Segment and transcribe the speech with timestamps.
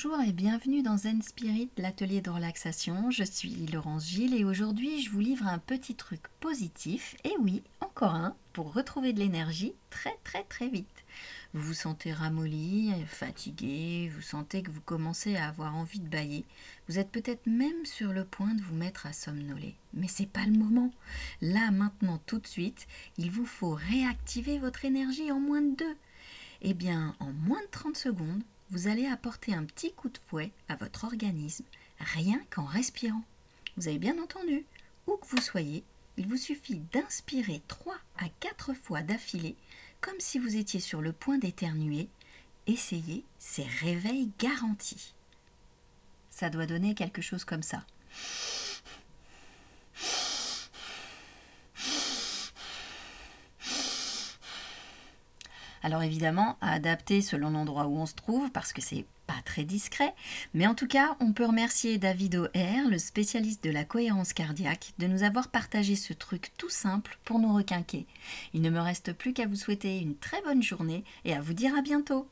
[0.00, 3.10] Bonjour et bienvenue dans Zen Spirit, l'atelier de relaxation.
[3.10, 7.64] Je suis Laurence Gilles et aujourd'hui je vous livre un petit truc positif, et oui,
[7.80, 11.04] encore un, pour retrouver de l'énergie très très très vite.
[11.52, 16.44] Vous vous sentez ramolli, fatigué, vous sentez que vous commencez à avoir envie de bailler.
[16.88, 19.74] Vous êtes peut-être même sur le point de vous mettre à somnoler.
[19.94, 20.92] Mais c'est pas le moment.
[21.42, 22.86] Là, maintenant, tout de suite,
[23.16, 25.96] il vous faut réactiver votre énergie en moins de deux.
[26.62, 30.52] Eh bien, en moins de 30 secondes, vous allez apporter un petit coup de fouet
[30.68, 31.64] à votre organisme,
[31.98, 33.24] rien qu'en respirant.
[33.76, 34.66] Vous avez bien entendu,
[35.06, 35.84] où que vous soyez,
[36.16, 39.56] il vous suffit d'inspirer 3 à 4 fois d'affilée,
[40.00, 42.08] comme si vous étiez sur le point d'éternuer.
[42.66, 45.14] Essayez, c'est réveil garanti.
[46.30, 47.84] Ça doit donner quelque chose comme ça.
[55.82, 59.64] Alors évidemment, à adapter selon l'endroit où on se trouve, parce que c'est pas très
[59.64, 60.14] discret,
[60.54, 64.94] mais en tout cas, on peut remercier David O'Hare, le spécialiste de la cohérence cardiaque,
[64.98, 68.06] de nous avoir partagé ce truc tout simple pour nous requinquer.
[68.54, 71.52] Il ne me reste plus qu'à vous souhaiter une très bonne journée et à vous
[71.52, 72.26] dire à bientôt.